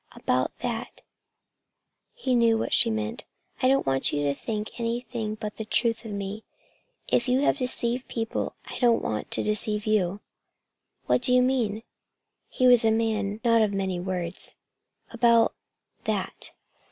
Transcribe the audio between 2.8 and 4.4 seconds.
meant "I don't want you to